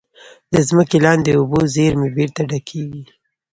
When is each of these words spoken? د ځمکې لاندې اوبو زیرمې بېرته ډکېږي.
د 0.51 0.53
ځمکې 0.69 0.97
لاندې 1.05 1.29
اوبو 1.37 1.59
زیرمې 1.73 2.09
بېرته 2.17 2.41
ډکېږي. 2.49 3.03